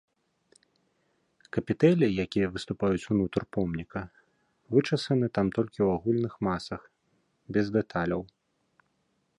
[1.57, 4.01] Капітэлі, якія выступаюць ўнутр помніка,
[4.77, 6.81] вычасаны там толькі ў агульных масах,
[7.59, 8.21] без дэталяў.